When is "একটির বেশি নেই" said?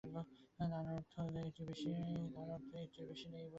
1.39-2.25